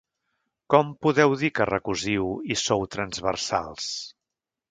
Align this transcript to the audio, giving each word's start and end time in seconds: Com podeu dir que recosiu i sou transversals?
Com 0.73 0.87
podeu 1.07 1.33
dir 1.41 1.51
que 1.59 1.67
recosiu 1.69 2.31
i 2.55 2.59
sou 2.63 2.87
transversals? 2.97 3.93